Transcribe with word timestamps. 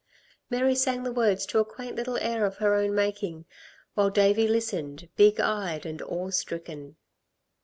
Mary 0.49 0.73
sang 0.73 1.03
the 1.03 1.11
words 1.11 1.45
to 1.45 1.59
a 1.59 1.63
quaint 1.63 1.95
little 1.95 2.17
air 2.17 2.43
of 2.43 2.57
her 2.57 2.73
own 2.73 2.95
making, 2.95 3.45
while 3.93 4.09
Davey 4.09 4.47
listened, 4.47 5.09
big 5.15 5.39
eyed 5.39 5.85
and 5.85 6.01
awe 6.01 6.31
stricken. 6.31 6.95